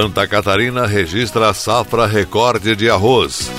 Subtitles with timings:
[0.00, 3.50] Santa Catarina registra safra recorde de arroz.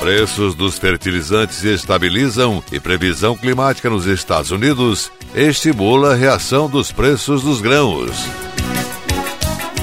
[0.00, 7.44] Preços dos fertilizantes estabilizam e previsão climática nos Estados Unidos estimula a reação dos preços
[7.44, 8.10] dos grãos.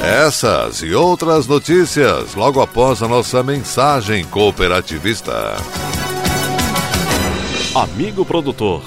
[0.02, 5.56] Essas e outras notícias logo após a nossa mensagem cooperativista.
[7.74, 8.84] Amigo produtor,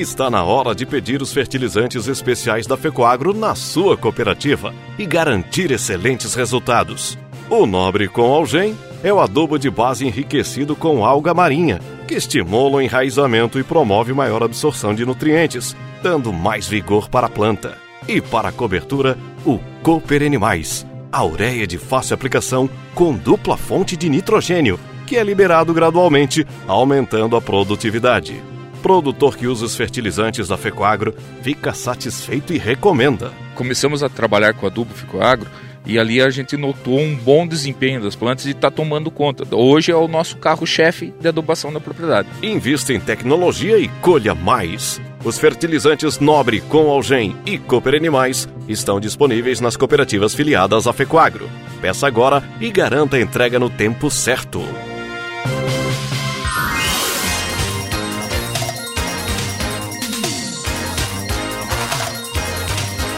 [0.00, 5.70] está na hora de pedir os fertilizantes especiais da Fecoagro na sua cooperativa e garantir
[5.70, 7.16] excelentes resultados.
[7.48, 12.76] O Nobre com Algem é o adubo de base enriquecido com alga marinha, que estimula
[12.76, 17.76] o enraizamento e promove maior absorção de nutrientes, dando mais vigor para a planta.
[18.08, 23.96] E para a cobertura, o Cooper Animais, a ureia de fácil aplicação com dupla fonte
[23.96, 28.53] de nitrogênio, que é liberado gradualmente, aumentando a produtividade.
[28.84, 33.32] Produtor que usa os fertilizantes da Fecoagro fica satisfeito e recomenda.
[33.54, 35.48] Começamos a trabalhar com adubo Fecoagro
[35.86, 39.56] e ali a gente notou um bom desempenho das plantas e está tomando conta.
[39.56, 42.28] Hoje é o nosso carro-chefe de adubação da propriedade.
[42.42, 45.00] Invista em tecnologia e colha mais.
[45.24, 51.48] Os fertilizantes Nobre, com Algem e Cooper Animais estão disponíveis nas cooperativas filiadas à Fecoagro.
[51.80, 54.62] Peça agora e garanta a entrega no tempo certo.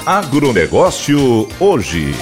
[0.06, 2.15] Agronegócio hoje.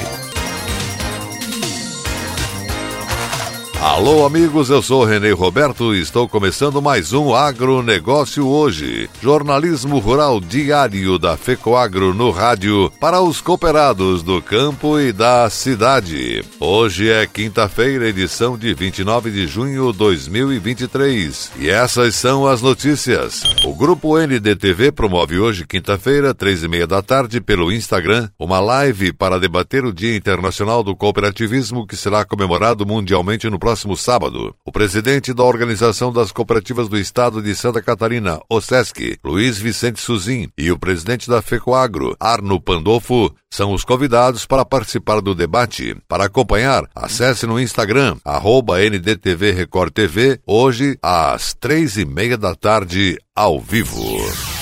[3.94, 9.08] Alô, amigos, eu sou Renê Roberto e estou começando mais um Agronegócio hoje.
[9.22, 16.44] Jornalismo rural diário da FECOAGRO no rádio para os cooperados do campo e da cidade.
[16.58, 21.52] Hoje é quinta-feira, edição de 29 de junho de 2023.
[21.60, 23.44] E essas são as notícias.
[23.64, 29.12] O grupo NDTV promove hoje, quinta-feira, três e meia da tarde, pelo Instagram, uma live
[29.12, 34.54] para debater o Dia Internacional do Cooperativismo que será comemorado mundialmente no próximo próximo sábado.
[34.64, 40.48] O presidente da Organização das Cooperativas do Estado de Santa Catarina, OSESC, Luiz Vicente Suzin,
[40.56, 45.96] e o presidente da FECOAGRO, Arno Pandolfo, são os convidados para participar do debate.
[46.08, 52.54] Para acompanhar, acesse no Instagram, arroba NDTV Record TV, hoje às três e meia da
[52.54, 54.53] tarde, ao vivo.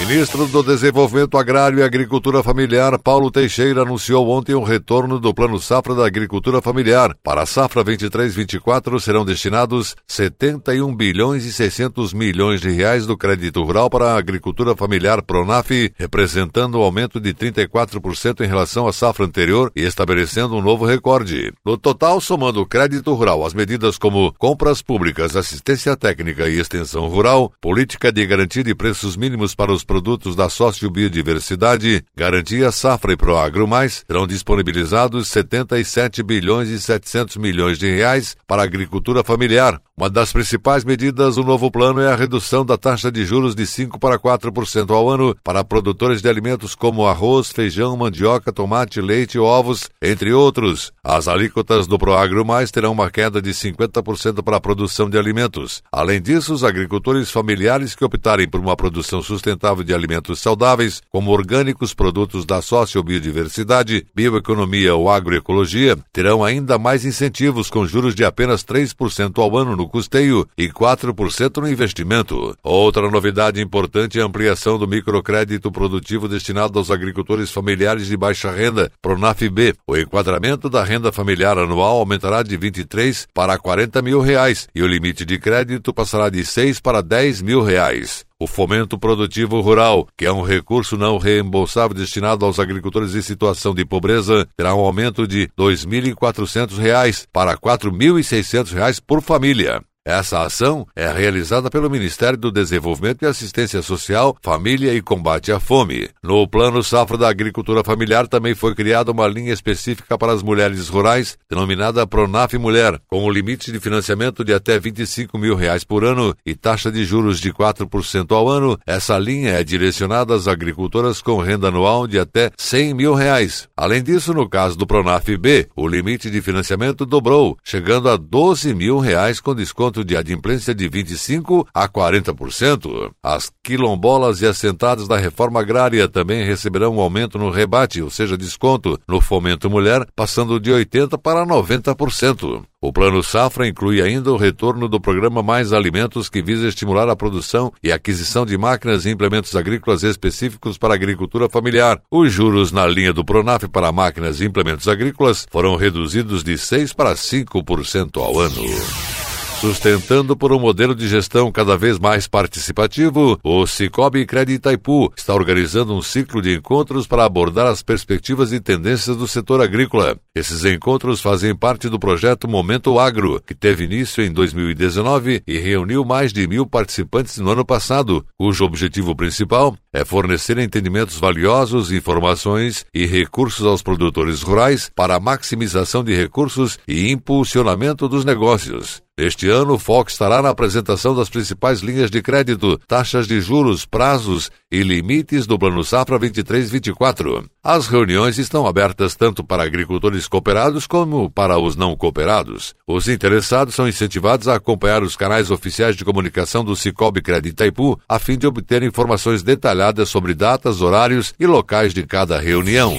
[0.00, 5.60] Ministro do Desenvolvimento Agrário e Agricultura Familiar, Paulo Teixeira, anunciou ontem o retorno do Plano
[5.60, 7.14] Safra da Agricultura Familiar.
[7.22, 13.62] Para a safra 23-24 serão destinados 71 bilhões e 600 milhões de reais do crédito
[13.62, 19.26] rural para a agricultura familiar Pronaf, representando um aumento de 34% em relação à safra
[19.26, 21.52] anterior e estabelecendo um novo recorde.
[21.64, 27.06] No total, somando o crédito rural às medidas como compras públicas, assistência técnica e extensão
[27.06, 33.16] rural, política de garantia de preços mínimos para os produtos da sociobiodiversidade, Garantia Safra e
[33.16, 39.82] Proagro Mais serão disponibilizados 77 bilhões e 700 milhões de reais para a agricultura familiar.
[39.96, 43.66] Uma das principais medidas do novo plano é a redução da taxa de juros de
[43.66, 49.40] 5 para 4% ao ano para produtores de alimentos como arroz, feijão, mandioca, tomate, leite,
[49.40, 50.92] ovos, entre outros.
[51.02, 55.82] As alíquotas do Proagro Mais terão uma queda de 50% para a produção de alimentos.
[55.90, 61.02] Além disso, os agricultores familiares que optarem por uma produção sustentável sustentável de alimentos saudáveis,
[61.10, 68.24] como orgânicos, produtos da sociobiodiversidade, bioeconomia ou agroecologia, terão ainda mais incentivos com juros de
[68.24, 72.56] apenas 3% ao ano no custeio e 4% no investimento.
[72.62, 78.50] Outra novidade importante é a ampliação do microcrédito produtivo destinado aos agricultores familiares de baixa
[78.50, 79.74] renda, Pronaf-B.
[79.86, 84.86] O enquadramento da renda familiar anual aumentará de 23 para 40 mil reais e o
[84.86, 88.29] limite de crédito passará de 6 para 10 mil reais.
[88.42, 93.74] O fomento produtivo rural, que é um recurso não reembolsável destinado aos agricultores em situação
[93.74, 99.82] de pobreza, terá um aumento de R$ 2.400 para R$ 4.600 por família.
[100.10, 105.60] Essa ação é realizada pelo Ministério do Desenvolvimento e Assistência Social, Família e Combate à
[105.60, 106.08] Fome.
[106.20, 110.88] No Plano Safra da Agricultura Familiar também foi criada uma linha específica para as mulheres
[110.88, 116.02] rurais, denominada Pronaf Mulher, com um limite de financiamento de até 25 mil reais por
[116.02, 118.76] ano e taxa de juros de 4% ao ano.
[118.84, 123.68] Essa linha é direcionada às agricultoras com renda anual de até 100 mil reais.
[123.76, 128.74] Além disso, no caso do Pronaf B, o limite de financiamento dobrou, chegando a 12
[128.74, 133.10] mil reais com desconto desconto de adimplência de 25% a 40%.
[133.22, 138.36] As quilombolas e assentadas da reforma agrária também receberão um aumento no rebate, ou seja,
[138.36, 142.62] desconto no fomento mulher, passando de 80% para 90%.
[142.82, 147.16] O Plano Safra inclui ainda o retorno do programa Mais Alimentos, que visa estimular a
[147.16, 152.00] produção e aquisição de máquinas e implementos agrícolas específicos para a agricultura familiar.
[152.10, 156.94] Os juros na linha do Pronaf para máquinas e implementos agrícolas foram reduzidos de 6%
[156.94, 159.19] para 5% ao ano.
[159.60, 165.34] Sustentando por um modelo de gestão cada vez mais participativo, o Cicobi Crédito Itaipu está
[165.34, 170.16] organizando um ciclo de encontros para abordar as perspectivas e tendências do setor agrícola.
[170.34, 176.06] Esses encontros fazem parte do projeto Momento Agro, que teve início em 2019 e reuniu
[176.06, 182.86] mais de mil participantes no ano passado, cujo objetivo principal é fornecer entendimentos valiosos, informações
[182.94, 189.02] e recursos aos produtores rurais para a maximização de recursos e impulsionamento dos negócios.
[189.22, 193.84] Este ano, o foco estará na apresentação das principais linhas de crédito, taxas de juros,
[193.84, 197.44] prazos e limites do Plano Safra 23-24.
[197.62, 202.74] As reuniões estão abertas tanto para agricultores cooperados como para os não cooperados.
[202.86, 208.00] Os interessados são incentivados a acompanhar os canais oficiais de comunicação do Cicobi Crédito Itaipu,
[208.08, 212.96] a fim de obter informações detalhadas sobre datas, horários e locais de cada reunião.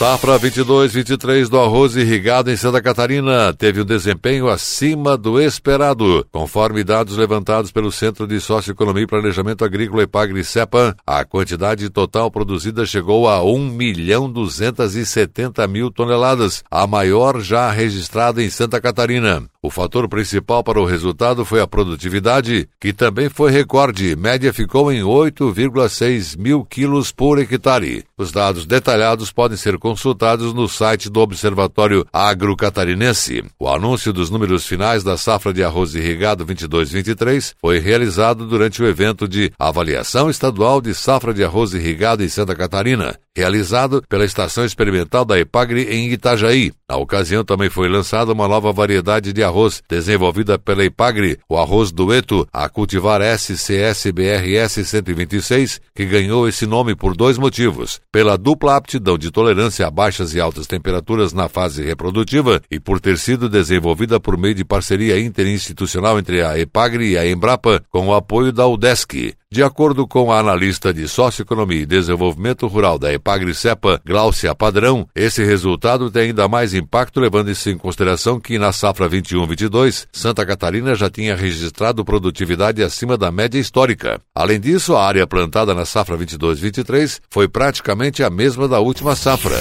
[0.00, 6.26] Safra 22-23 do arroz irrigado em Santa Catarina teve um desempenho acima do esperado.
[6.32, 12.30] Conforme dados levantados pelo Centro de Socioeconomia e Planejamento Agrícola Epagri CEPAM, a quantidade total
[12.30, 19.50] produzida chegou a 1 milhão 270 mil toneladas, a maior já registrada em Santa Catarina.
[19.62, 24.16] O fator principal para o resultado foi a produtividade, que também foi recorde.
[24.16, 28.04] Média ficou em 8,6 mil quilos por hectare.
[28.16, 33.44] Os dados detalhados podem ser consultados no site do Observatório Agro Catarinense.
[33.58, 38.86] O anúncio dos números finais da safra de arroz irrigado 22-23 foi realizado durante o
[38.86, 44.64] evento de avaliação estadual de safra de arroz irrigado em Santa Catarina, realizado pela Estação
[44.64, 46.72] Experimental da Epagre em Itajaí.
[46.88, 51.92] Na ocasião também foi lançada uma nova variedade de arroz desenvolvida pela Ipagre, o arroz
[51.92, 59.16] dueto a cultivar SCSBRS 126, que ganhou esse nome por dois motivos: pela dupla aptidão
[59.16, 64.18] de tolerância a baixas e altas temperaturas na fase reprodutiva e por ter sido desenvolvida
[64.18, 68.66] por meio de parceria interinstitucional entre a Epagre e a Embrapa com o apoio da
[68.66, 69.39] UDESC.
[69.52, 75.42] De acordo com a analista de Socioeconomia e Desenvolvimento Rural da Epagri-Cepa, Gláucia Padrão, esse
[75.42, 80.94] resultado tem ainda mais impacto levando isso em consideração que na safra 21-22, Santa Catarina
[80.94, 84.20] já tinha registrado produtividade acima da média histórica.
[84.32, 89.58] Além disso, a área plantada na safra 22-23 foi praticamente a mesma da última safra.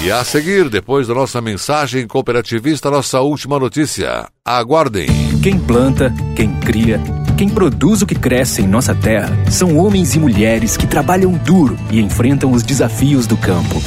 [0.00, 4.28] E a seguir, depois da nossa mensagem cooperativista, nossa última notícia.
[4.44, 5.08] Aguardem.
[5.42, 7.00] Quem planta, quem cria,
[7.38, 11.78] quem produz o que cresce em nossa terra são homens e mulheres que trabalham duro
[11.88, 13.80] e enfrentam os desafios do campo.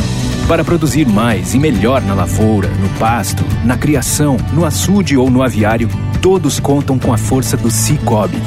[0.47, 5.43] Para produzir mais e melhor na lavoura, no pasto, na criação, no açude ou no
[5.43, 5.89] aviário,
[6.21, 8.37] todos contam com a força do Cicobi.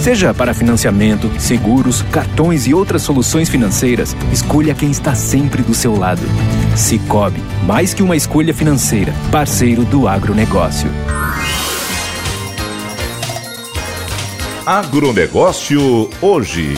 [0.00, 5.98] Seja para financiamento, seguros, cartões e outras soluções financeiras, escolha quem está sempre do seu
[5.98, 6.22] lado.
[6.76, 10.88] Cicobi, mais que uma escolha financeira, parceiro do agronegócio.
[14.66, 16.72] Agronegócio hoje.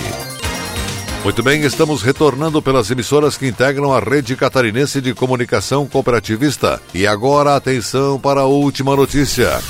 [1.23, 6.83] Muito bem, estamos retornando pelas emissoras que integram a rede catarinense de comunicação cooperativista.
[6.93, 9.61] E agora atenção para a última notícia.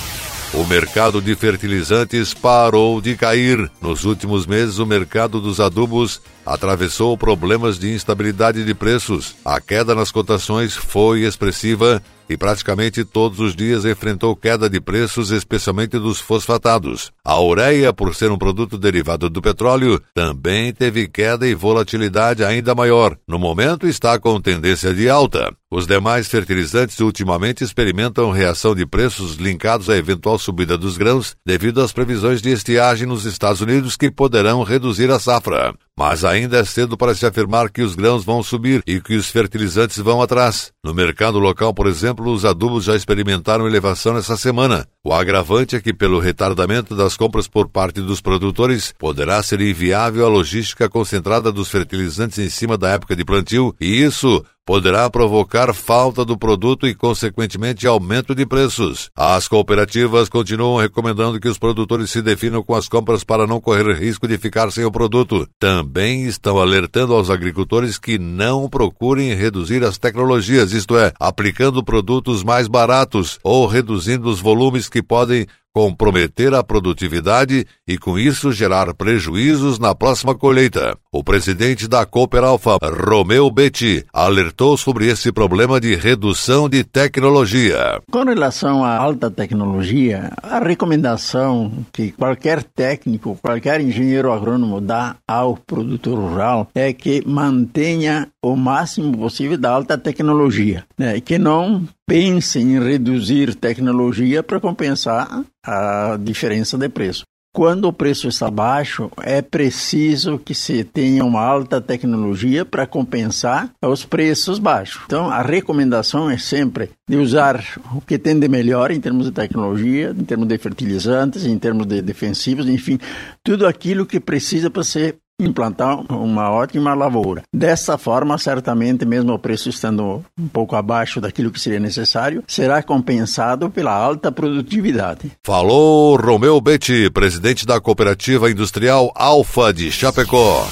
[0.55, 3.71] O mercado de fertilizantes parou de cair.
[3.83, 9.35] Nos últimos meses, o mercado dos adubos atravessou problemas de instabilidade de preços.
[9.45, 15.31] A queda nas cotações foi expressiva e praticamente todos os dias enfrentou queda de preços,
[15.31, 17.13] especialmente dos fosfatados.
[17.25, 22.75] A ureia, por ser um produto derivado do petróleo, também teve queda e volatilidade ainda
[22.75, 23.17] maior.
[23.27, 25.55] No momento está com tendência de alta.
[25.69, 31.83] Os demais fertilizantes ultimamente experimentam reação de preços linkados à eventual subida dos grãos devido
[31.83, 35.75] às previsões de estiagem nos Estados Unidos que poderão reduzir a safra.
[35.99, 39.29] Mas ainda é cedo para se afirmar que os grãos vão subir e que os
[39.29, 40.71] fertilizantes vão atrás.
[40.85, 44.87] No mercado local, por exemplo, os adubos já experimentaram elevação nessa semana.
[45.05, 50.25] O agravante é que, pelo retardamento das compras por parte dos produtores, poderá ser inviável
[50.25, 55.73] a logística concentrada dos fertilizantes em cima da época de plantio, e isso poderá provocar
[55.73, 59.09] falta do produto e, consequentemente, aumento de preços.
[59.17, 63.93] As cooperativas continuam recomendando que os produtores se definam com as compras para não correr
[63.95, 65.49] risco de ficar sem o produto.
[65.61, 72.43] Também estão alertando aos agricultores que não procurem reduzir as tecnologias, isto é, aplicando produtos
[72.43, 75.47] mais baratos ou reduzindo os volumes que podem
[75.77, 80.97] comprometer a produtividade e, com isso, gerar prejuízos na próxima colheita.
[81.13, 88.01] O presidente da Cooper Alfa, Romeu Betti, alertou sobre esse problema de redução de tecnologia.
[88.11, 95.59] Com relação à alta tecnologia, a recomendação que qualquer técnico, qualquer engenheiro agrônomo dá ao
[95.59, 101.21] produtor rural é que mantenha o máximo possível da alta tecnologia, né?
[101.21, 107.25] que não pense em reduzir tecnologia para compensar a diferença de preço.
[107.53, 113.71] Quando o preço está baixo, é preciso que se tenha uma alta tecnologia para compensar
[113.83, 115.01] os preços baixos.
[115.07, 119.33] Então, a recomendação é sempre de usar o que tem de melhor em termos de
[119.33, 122.99] tecnologia, em termos de fertilizantes, em termos de defensivos, enfim,
[123.43, 127.43] tudo aquilo que precisa para ser implantar uma ótima lavoura.
[127.53, 132.83] Dessa forma, certamente, mesmo o preço estando um pouco abaixo daquilo que seria necessário, será
[132.83, 135.33] compensado pela alta produtividade.
[135.43, 140.67] Falou Romeu Betti, presidente da Cooperativa Industrial Alfa de Chapecó.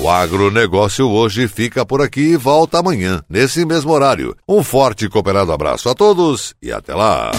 [0.00, 4.34] O agronegócio hoje fica por aqui e volta amanhã, nesse mesmo horário.
[4.48, 7.30] Um forte e cooperado abraço a todos e até lá!